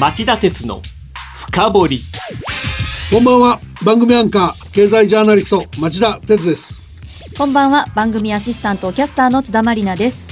[0.00, 0.80] 町田鉄の
[1.36, 2.00] 深掘り。
[3.12, 3.60] こんばんは。
[3.84, 7.00] 番組アンカー経済ジャーナリスト町田鉄です。
[7.36, 7.86] こんばんは。
[7.94, 10.30] 番組アシスタントキャスターの津田まりなです。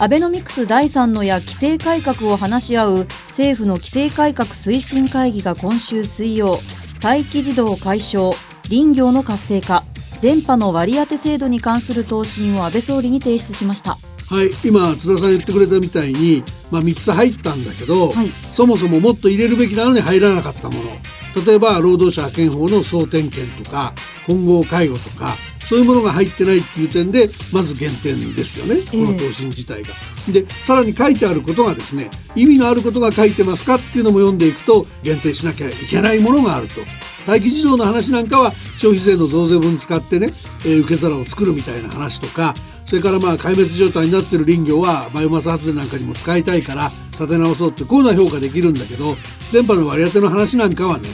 [0.00, 6.58] アベノミクス第3の矢規制改革を話し合う政府の規制改革推進会議が今週水曜
[7.00, 8.36] 待機児童解消
[8.68, 9.84] 林業の活性化
[10.22, 13.96] 電波の割り当て制度に関する答申を安倍総理に提出しました
[14.32, 23.94] はい今津田さん言ってくれたみたいに、まあ、3つ入ったんだけど、はいそもそももっと入れるべきなのに入らなかったもの例えば労働者派遣法の総点検とか
[24.26, 29.88] 混合介護とかそういうものが入ってないっていう点でまず減点ですよねこの答申自体が。
[30.30, 36.80] でさらに書いてあることがですね意味のあることが書いてますかっていうのも読んでいくと限定しなきゃいけないものがあると。
[37.26, 40.26] 待機児童の話なんかは消費税の増税分使ってね、
[40.66, 42.54] えー受け皿を作るみたいな話とか
[42.92, 49.16] それからまあ壊滅状態になってる林業はバイオマス発電なんかにも使いたいから立て直そうってこういうのは評価できるんだけど
[49.50, 51.08] 電波の割り当ての話なんかはね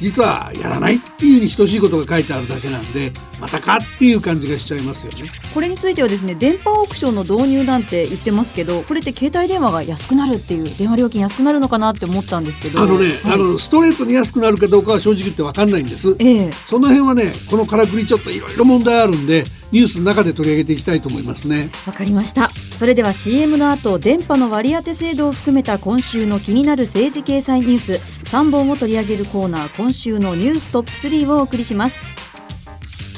[0.00, 5.30] 実はやらないっいうに等しいことが書いてあるだけなんでまたかっていう感じがしちゃいますよね。
[5.52, 16.16] これについてはですね電波オークションの導入なんて言ってますけどこれって携帯電話が安くなるっていう電話料金安くなるのかなって思ったんですけどあのね、はいあのストレートに安くなるかどうかは正直言って分かんないんです。
[16.18, 21.70] ええその辺はねこのからくりちょっといろいろ問題あるんでニュースの中で取り上げていきたいと思いますね。
[21.86, 27.92] わかりましたそれでは CM の後電波の割り当て制度を含めた今週の気になる政治経済ニュース
[28.26, 32.00] 3本を取り上げるコーナー今週のニューストップ3をお送りします。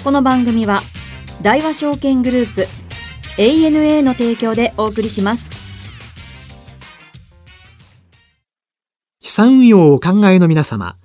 [0.02, 0.82] この番組は
[1.42, 2.66] 大和証券グループ
[3.40, 5.54] ANA の提供でお送りします。
[9.22, 10.96] 資産運用をお考えの皆様、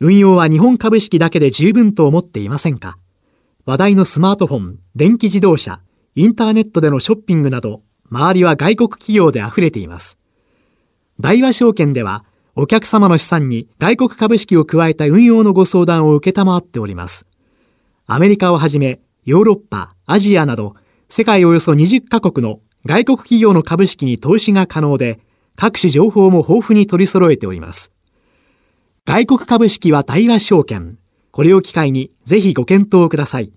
[0.00, 2.98] 運用は日本株式だけで十分と思っていませんか？
[3.64, 5.80] 話題のスマートフォン、電気自動車、
[6.14, 10.18] インターネットでのショッピングなど、周りは外国企業で溢れています。
[11.20, 12.24] 大和証券では、
[12.58, 17.26] お客様の資産に外国株式を加えた運用のご相談を受けたまわっております。
[18.06, 20.74] アメリカをはじめ、ヨーロッパ、アジアなど、
[21.10, 25.20] 世界およそ20カ国の外国企業の株式に投資が可能で、
[25.54, 27.92] 各種情報も豊富に取り揃えております。
[29.04, 30.96] 外国株式は大和証券。
[31.32, 33.52] これを機会にぜひご検討ください。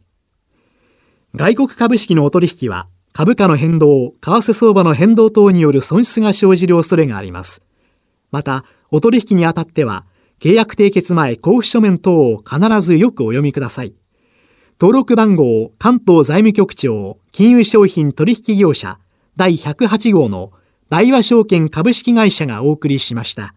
[1.35, 7.61] 外国株式のお取引は、株価の変動、為替相場の変動等による損失が生じる恐れがあります。
[8.31, 10.05] また、お取引にあたっては、
[10.39, 13.93] 契約締結前交付書面等を必ずよくお読みください。
[14.79, 18.97] 登録番号関東財務局長金融商品取引業者
[19.35, 20.53] 第108号の
[20.89, 23.53] 大和証券株式会社がお送りしました。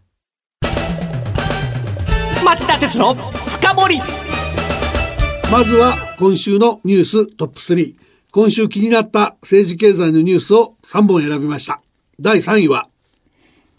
[2.44, 4.00] 町田鉄の深掘り
[5.50, 7.94] まずは今週のニューストップ3
[8.30, 11.82] 今週気になった政治経済のニュースを3本選びました
[12.20, 12.88] 第3位は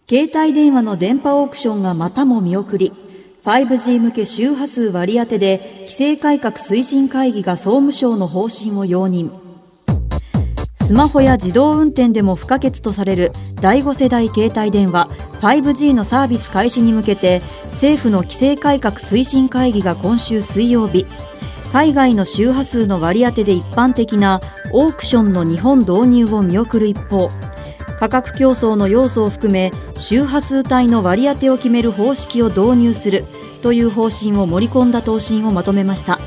[0.10, 2.92] 携帯電話の電波オークションがまたも見送り
[3.46, 9.32] 5G 向け周波数割り当てで規制改革推進会議が総務省の方針を容認。
[10.76, 13.32] スマホや自動運転でも不可欠とされる
[13.62, 15.08] 第5世代携帯電話
[15.42, 17.42] 5G のサービス開始に向けて
[17.72, 21.06] 政府の規制改革推進会議が今週水曜日
[21.72, 24.42] 海外の周波数の割り当てで一般的な
[24.74, 27.30] オークションの日本導入を見送る一方
[28.00, 33.26] 価格競争の要素を含め周波数帯の割り当てを決める方式を導入する
[33.62, 36.20] という方針を盛り込んだ答申をまとめました。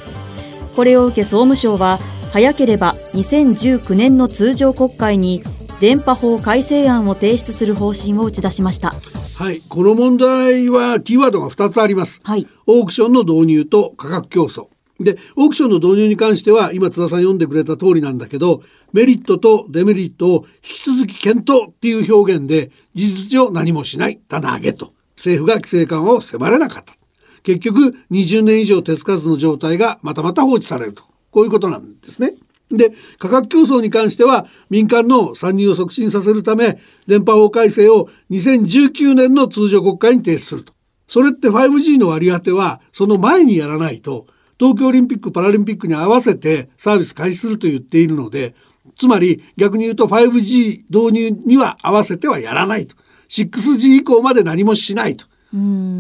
[0.75, 1.99] これを受け総務省は
[2.33, 5.43] 早ければ2019年の通常国会に
[5.81, 8.93] 電波法改正案を提出する方針を打ち出しました。
[9.37, 12.47] はいこの問題はキーワードが2つあります、はい。
[12.67, 14.69] オークションの導入と価格競争
[14.99, 18.63] でオークションの導入に関しては今津田さん読んでくれた通りなんだけど
[18.93, 24.93] メリットとデメリットを引き続き検討っていう表現で事実上何もしないただ上げと。
[25.17, 26.95] 政府が規制緩和を迫れなかった。
[27.43, 31.05] 結局20年以上手つかずの状態がまたまた放置されると。
[31.31, 32.35] こういうことなんですね。
[32.71, 40.73] で価格競争に関しては民間の参入を促進させるため電波法改正を2019年の通常国会に提出すると。
[41.07, 44.27] それって 5G の割り当てはその前にやらないと
[44.59, 48.55] 東京オリンピック・パラリンピックに合わせてサービス開始すると言っているので
[48.97, 52.97] つまり逆に言うと 5G 導入には合わせてはやらないと
[53.29, 55.27] 6G 以降まで何もしないと。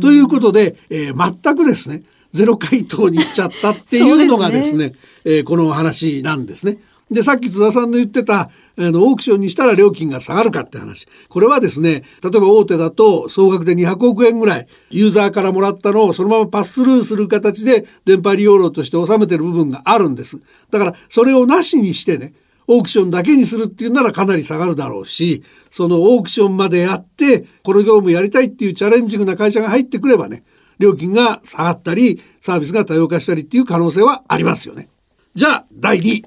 [0.00, 4.92] ということで、えー全くですねゼロ回答にしちゃったっていうのがですね
[5.24, 6.78] えーこの話なんですね。
[7.10, 22.34] でさっき津田さんの言ってたあのオークションにしたら料金が下がるかって話これはですね例えば大手だと総額で200億円ぐらいユーザーからもらったのをそのままパススルーする形で電波利用料として納めてる部分があるんですだからそれをなしにしてね
[22.68, 30.42] オークションだけにするっていうならかなり下がるだろうし、そのオークションまでやって、この業務やりたいっていうチャレンジングな会社が入ってくればね、
[30.78, 34.88] 料金が下がったり、サービスが多様化したりっていう可能性はありますよね。
[35.34, 36.24] じゃあ、第2位。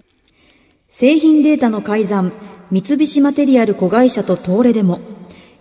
[0.90, 2.34] 製品データの改ざん、
[2.72, 5.00] 三菱マテリアル子会社と東レでも、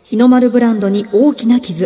[0.03, 1.85] 日の丸ブランドに大きな傷。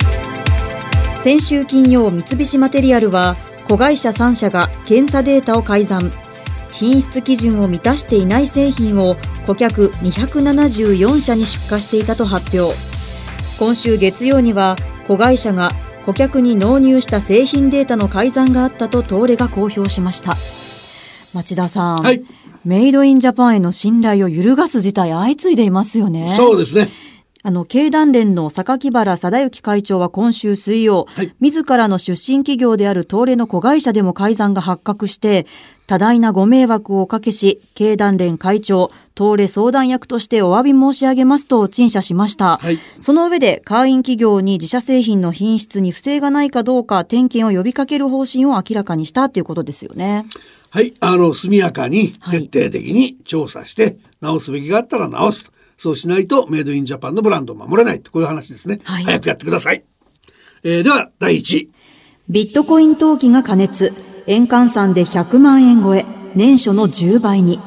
[1.16, 3.36] 先週金曜、三菱マテリアルは、
[3.68, 6.12] 子会社3社が検査データを改ざん。
[6.70, 9.16] 品質基準を満たしていない製品を
[9.46, 12.74] 顧客274社に出荷していたと発表。
[13.58, 14.76] 今週月曜には、
[15.08, 15.72] 子会社が
[16.06, 20.36] 顧客に納入した製品データの改ざんがあったと東レが公表しました
[21.34, 22.22] 町田さん、はい、
[22.64, 26.88] メイドインジャパンへの信頼を揺るがす事態相次いでいますよねそうですね
[27.44, 35.46] あの、経団連の榊原貞之会長は今週水曜、はい、自らの出身企業である東レの子会社でも改ざんが発覚して、
[35.88, 42.58] 多大なご迷惑をおかけし、経団連会長、東レ相談役としてお詫び申し上げますと陳謝しました。
[42.58, 50.26] はい、その上で、会員企業に自社製品の品質に不正がないかどうか点検を呼びかける方針を明らかにしたということですよね。
[50.74, 55.52] はい、あの、速やかに徹底的に調査して、直すべきがあったら直すと。
[55.76, 58.80] そうしないとメイドインジャパンのブランドを守れないとこういう話ですね。
[58.82, 59.84] はい、早くやってください。
[60.64, 61.70] えー、では、第1位。
[62.30, 63.92] ビットコイン投機が加熱。
[64.26, 66.06] 円換算で100万円超え。
[66.34, 67.60] 年初の10倍に。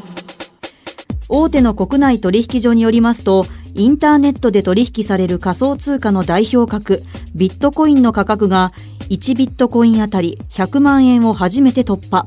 [1.29, 7.03] 大手の国内取引所によりますと、インターネットで取引される仮想通貨の代表格、
[7.35, 8.71] ビットコインの価格が
[9.09, 12.25] 1ビットコインあたり100万円を初めて突破。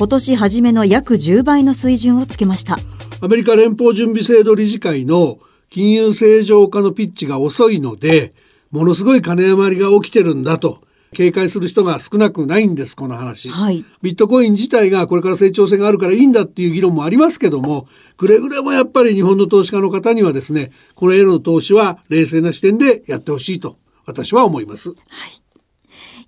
[0.00, 2.78] 今年初めの約10倍の水準をつけました。
[3.20, 5.38] アメリカ連邦準備制度理事会の
[5.68, 8.32] 金融正常化のピッチが遅いので、
[8.70, 10.80] ものすごい金余りが起きてるんだと。
[11.12, 13.50] 警戒する人が少なくないんです、この話。
[13.50, 17.86] はい、ビットコイン自体がこれから成長性があるからいいんだっていう議論もありますけども、
[18.16, 23.76] くれぐれもやっぱり日本の投資家の方にはですね、このへの投資は冷静な視点でやってほしいと、
[24.06, 24.88] 私は思います。
[24.88, 25.39] はい。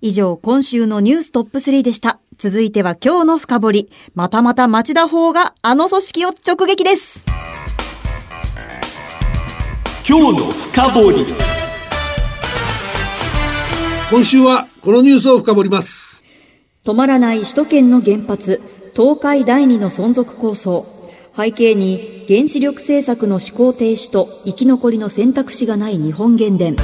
[0.05, 2.19] 以上、今週のニューストップ3でした。
[2.37, 3.89] 続いては今日の深掘り。
[4.15, 7.25] またまた町田法があの組織を直撃です。
[10.05, 11.25] 今日の深掘り。
[14.11, 16.21] 今週はこのニュースを深掘ります。
[16.83, 18.61] 止まらない首都圏の原発、
[18.97, 20.85] 東海第二の存続構想。
[21.33, 26.75] 背景に原子力政策の思考停止と生き残りの選択肢がない日本原電。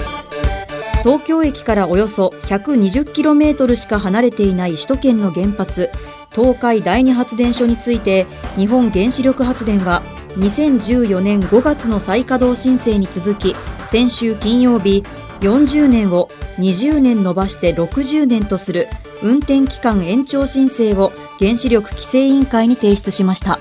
[1.04, 5.90] 東京駅からおよそ 120km しか離れていない首都圏の原発
[6.32, 8.26] 東海第二発電所について
[8.56, 10.02] 日本原子力発電は
[10.38, 13.56] 2014年5月の再稼働申請に続き
[13.88, 15.04] 先週金曜日
[15.40, 18.88] 40年を20年延ばして60年とする
[19.24, 23.60] 運転期間延長申請を原子力規制委員会に提出しました。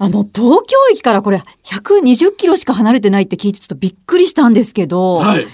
[0.00, 5.46] あの東京駅からこれ120キロしか離れてないって聞いてちょっとびっくりしたんですけど、はい。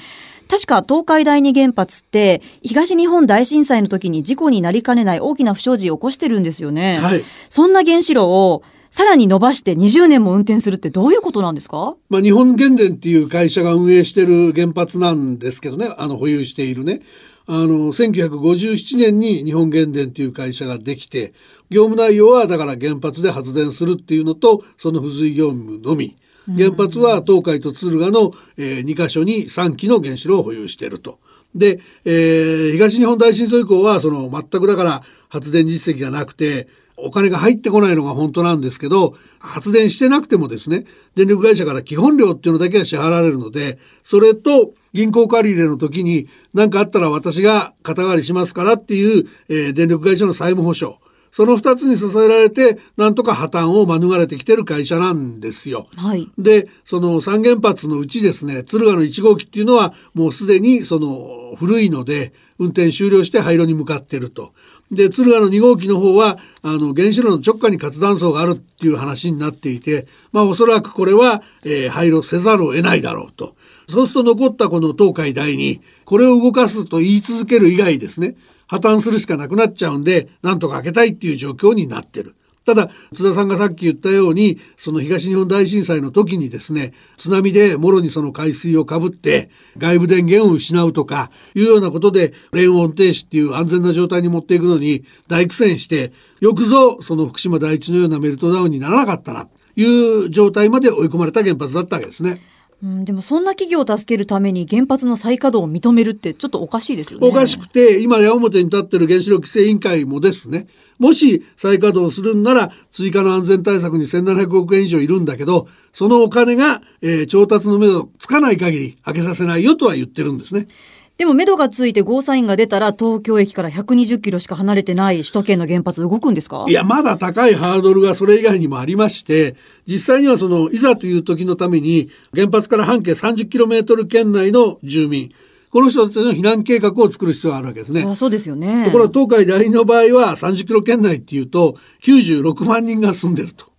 [0.48, 6.98] 確か東海第二原発って東日本大震災の時に事故になりかねない大きな不祥事を起こしてるんですよね。
[6.98, 11.96] はい、そんな原子炉をさらに伸ばして20年も運転するってどういうことなんですか？
[12.08, 17.02] まあ日本原電っていう会社が運営してる原発なんですけどね、あの保有しているね。
[17.46, 21.34] あの、1957年に日本原電っていう会社ができて、
[21.68, 26.16] 業務内容はだから原発で発電するっていうのと、その付随業務のみ。
[26.46, 31.18] 原発は東海と敦賀の、えー、2カ所に3基の原子炉を保有していると。
[31.54, 40.84] で、えー、東日本大震災以降はその全くだから発電実績がなくてお金が入ってこないのが本当なんですけど発電してなくてもですね
[41.14, 50.98] 電力会社から基本料っていうのだけは支払われるのでそれと銀行借り入れの時に何かあったら私が肩代わりしますからっていう、えー、電力会社の債務保証
[51.34, 55.88] その2つに支えられてなんとか破綻を免れてきてる会社なんですよ。
[55.96, 64.52] はい、でその3原発のうちですね敦賀の1号機っていうのはもうすでにその古いので運転終了して廃炉に向かってると。
[64.92, 73.56] で敦賀の2号機の方はあの原子炉の直下に活断層があるっていう話になっていてまあおそらくこれは、えー、廃炉せざるを得ないだろうと。
[73.88, 78.36] そうすると残ったこの東海第二これを動かすと言い続ける以外ですね
[78.66, 82.34] 破綻するしかなくなっちゃうんで、なんとか開けたいっていう状況になってる。
[82.64, 102.40] ただ、津田さんがさっき言ったように、その東日本大震災の時にですね、津波でもろにその海水をかぶって、外部電源を失うとか、いうようなことで、連音停止っていう安全な状態に持っていくのに大苦戦して、よくぞその福島第一のようなメルトダウンにならなかったな、いう状態まで追い込まれた原発だったわけですね。
[102.84, 107.26] うん、でもそんな企業を助けるために原発の再稼働を認めるってちょっとおかしいですよね。
[107.26, 110.66] おかしくて、今矢面に立ってる原子力規制委員会もですね、
[110.98, 120.68] もし再稼働するんなら追加の安全対策に1700億円以上いるんだけど、そのお金が、えー調達のめどつかない限り開けさせないよとは言ってるんですね。
[121.16, 126.64] でも目処がついてゴーサインが出たら東京駅から120キロしか離れてない首都圏の原発動くんですか？
[126.68, 129.54] いや、まだ高いハードルがそれ以外にもありまして、
[129.86, 135.32] 実際にはその、いざという時のために、原発から半径 30km 圏内の住民、
[135.70, 138.12] この人たちの避難計画を作る必要があるわけですねそり。
[138.12, 138.84] ゃそうですよね。
[138.84, 143.73] ところが東海第二の場合は30キロ圏内っていうと96万人が住んでると。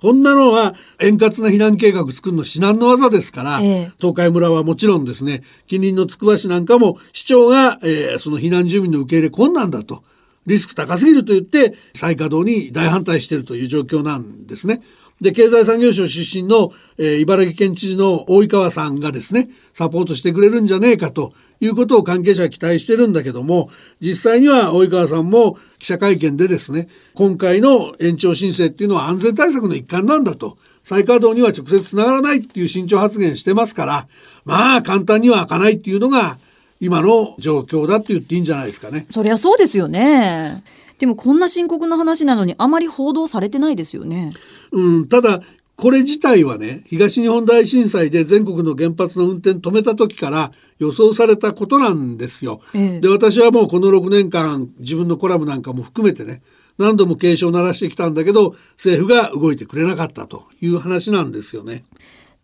[0.00, 10.02] こんなのは円滑な避難計画作るの至難の技ですから、ええ東海村はもちろんですね、近隣のつくば市なんかも市長が、えーその避難住民の受け入れ困難だと。
[10.46, 14.80] リスク高すぎると言って再稼働に大反対しているという状況なんですね。
[15.20, 23.70] で、経済産業省出身の、えー茨城県知事の大井川さんがですね、サポートしてくれるんじゃねえかということを関係者は期待してるんだけども、
[24.00, 30.58] 実際には大井川さんも記者会見でですね、今回の延長申請っていうのは安全対策の一環なんだと。
[30.84, 34.08] 再稼働には直接つながらないっていう慎重発言してますから、
[34.44, 36.38] まあ簡単には開かないっていうのが
[36.80, 39.06] 今の状況だって言っていいんじゃないですかね。
[39.10, 40.62] そりゃそうですよね。
[40.98, 44.30] でもこんな深刻な話なのにあまり報道されてないですよね。
[44.70, 45.40] うん、ただ、
[45.76, 52.60] これ自体はね、東日本大震災で全国の原発の運転止めた時から予想されたことなんですよ。
[52.74, 56.40] ええで、私はもうこの6年間、自分のコラムなんかも含めてね、
[56.78, 61.84] 何度も警鐘を鳴らしてきたんだけど、政府が動いてくれなかったという話なんですよね。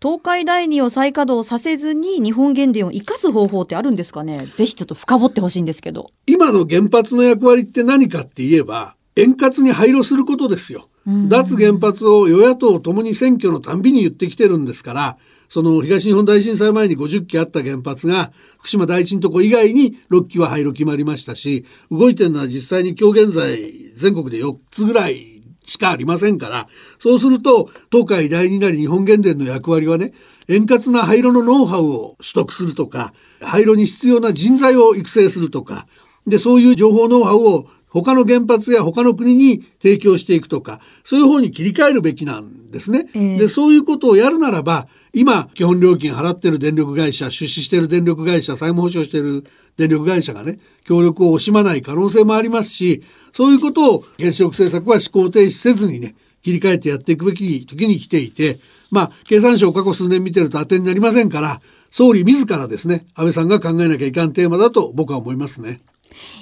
[0.00, 4.48] 東海第二を再稼働させずに日本原電を生かす方法ってあるんですかね？
[4.56, 6.10] ぜひちょっと深掘ってほしいんですけど。
[6.26, 10.88] 今の原発の役割って何かって言えば、円滑に廃炉することですよ。
[11.06, 15.18] 脱原発を与野党ともに選挙のたんびに言ってきてるんですから、
[15.48, 23.58] その東日本大震災前に50基あった原発が、福島第一のとこ以外に6基は廃炉決まりましたし、動いてるのは実際に今日現在
[23.94, 26.68] 全国で4つぐらいしかありませんから、
[26.98, 30.12] そうすると、東海第二なり日本原電の役割はね、
[30.48, 35.86] 円滑な廃炉のノウハウを取得するとか、廃炉に必要な人材を育成するとか、
[36.26, 43.08] で、そういう情報ノウハウを他の原発や他の国に提供していくとか、そういう方に切り替えるべきなんですね。
[43.14, 49.44] ええで、そういうことをやるならば、今、基本料金払ってる電力会社、出資してる電力会社、債務保証してる
[49.76, 53.02] 電力会社がね、協力を惜しまない可能性もありますし、
[53.34, 58.58] そういうことを原子力政策は思考停止せずにね、切り替えてやっていくべき時に来ていて、
[58.90, 65.80] まあ、経産省過去数年見てると当てになりませんから、総理自らですね、安倍さんが考えなきゃいかんテーマだと僕は思いますね。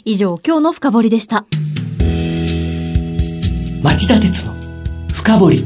[0.05, 1.47] 以上、今日の深掘りでした。
[3.83, 4.53] 町田鉄の
[5.15, 5.65] 深掘り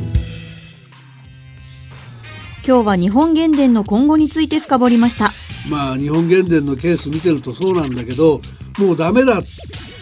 [2.67, 5.33] 今日は日本原電の今後について深掘りました。
[5.69, 8.41] まあ日本原電のケース見てるとそうなんだけど
[8.79, 9.43] もうダメだ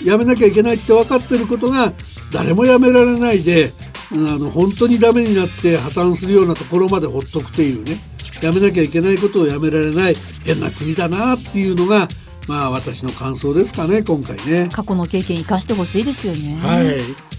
[0.04, 1.92] やめなきゃいけないって分かってることが
[2.33, 3.71] 誰もやめられないで
[4.14, 7.97] うんあの本当にダメになって破綻するようなところまでほっとくっていうね
[8.42, 12.09] やめなきゃいけないことをやめられない変な国だなっていうのが
[12.49, 14.68] まあ私の感想ですかね今回ね。
[14.72, 16.58] 過去の経験生かしてほしいですよね。
[16.61, 17.32] はい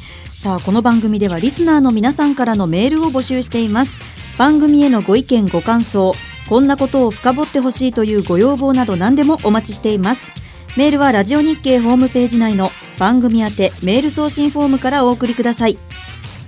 [0.43, 3.97] さあ、この番組ではリスナーの皆さんからのメールを募集しています。
[4.37, 6.13] 番組へのご意見ご感想、
[6.49, 10.33] こんなことを深掘ってほしいというご要望など何でもお待ちしています。
[10.75, 15.77] メールはラジオ日経ホームページ内の番組宛てメール送信フォームからお送りください。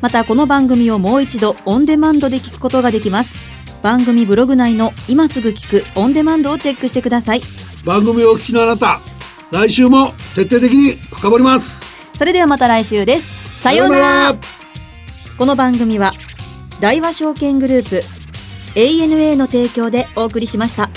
[0.01, 3.37] またこの番組をもう一度オンデマンドで聞くことができます。
[3.81, 7.41] 番組ブログ内の今すぐ聞くオンデマンドをチェックしてください。
[7.85, 8.99] 番組をお聞きのあなた
[9.51, 11.85] 来週も徹底的に深掘ります。
[12.15, 13.61] それではまた来週です。
[13.61, 14.35] さようなら。
[15.37, 16.11] この番組は
[16.81, 18.01] 大和証券グループ
[18.73, 20.89] ANA の提供でお送りしました。